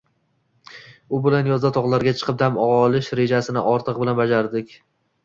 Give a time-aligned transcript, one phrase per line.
[1.17, 4.75] U bilan yozda tog‘larga chiqib dam olish rejasini ortig‘i bilan bajarardik